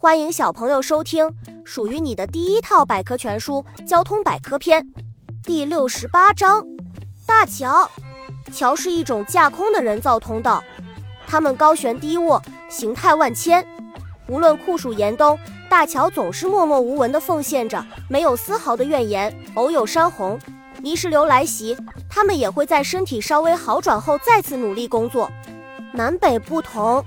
[0.00, 1.28] 欢迎小朋友收听
[1.64, 4.80] 属于你的第一套百科全书《交通百科篇》
[5.42, 6.64] 第六十八章：
[7.26, 7.90] 大桥。
[8.52, 10.62] 桥是一种架空的人造通道，
[11.26, 12.40] 它们高悬低卧，
[12.70, 13.66] 形态万千。
[14.28, 15.36] 无论酷暑严冬，
[15.68, 19.36] 大桥总是默默无闻地奉献着，没有丝毫的怨言。
[19.54, 20.38] 偶有山洪、
[20.80, 21.76] 泥石流来袭，
[22.08, 25.28] 他们也会在身体稍微好转后再次努力工作。
[25.92, 27.04] 南北不同。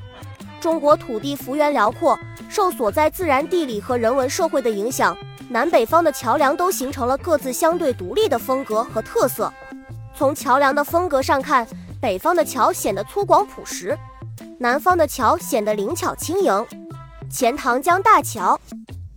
[0.62, 2.18] 中国土地幅员辽阔，
[2.48, 5.18] 受所在自然地理和人文社会的影响，
[5.50, 9.52] 南北方的桥梁都形成了各自相对独立的风格和特色。
[10.16, 11.68] 从桥梁的风格上看，
[12.00, 13.98] 北方的桥显得粗犷朴实，
[14.60, 16.66] 南方的桥显得灵巧轻盈。
[17.28, 18.60] 钱塘江大桥，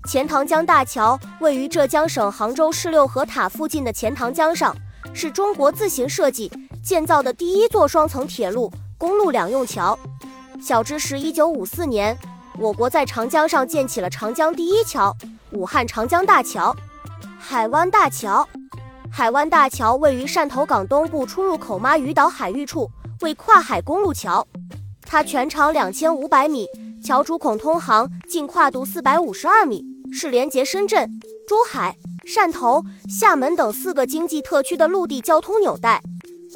[0.09, 4.75] 钱塘江大桥位于浙江省杭州市六合塔附近的钱塘江上，
[5.13, 6.51] 是中国自行设计
[6.83, 9.99] 建造的第一座双层铁路、公路两用桥。
[10.67, 12.17] 小知识：一九五四年，
[12.59, 15.15] 我国在长江上建起了长江第一桥——
[15.53, 16.75] 武汉长江大桥。
[17.39, 18.49] 海湾大桥，
[19.13, 24.47] 海湾大桥位于汕头港东部出入口妈屿岛海域处，为跨海公路桥。
[25.03, 26.67] 它全长两千五百米，
[27.05, 31.95] 桥主孔通航净跨度四百五十二米，是连接深圳、珠海、
[32.27, 36.01] 汕头、厦门等四个经济特区的陆地交通纽带。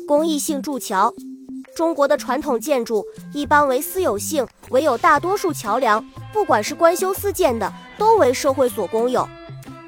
[0.07, 1.13] 公益性筑桥。
[1.79, 9.29] 中国的传统建筑一般为私有性，唯有大多数桥梁，不管是官修私建的，都为社会所公有。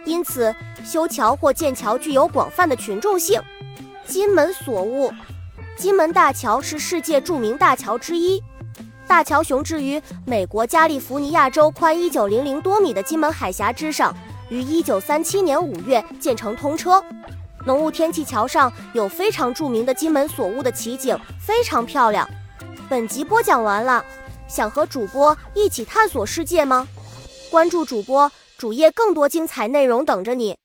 [0.04, 3.42] 因此，修桥或建桥具有广泛的群众性。
[4.06, 5.12] 金门所物，
[5.76, 8.40] 金门大桥是世界著名大桥之一。
[9.08, 14.14] 大桥雄置于美国加利福尼亚州宽一九零零多米的金门海峡之上，
[14.48, 17.02] 于一九三七年五月建成通车。
[17.66, 22.28] 浓雾天气桥上有非常著名的金门锁雾的奇景，非常漂亮。
[22.88, 24.02] 本集播讲完了，
[24.48, 26.88] 想和主播一起探索世界吗？
[27.50, 30.56] 关注主播主页，更多精彩内容等着你。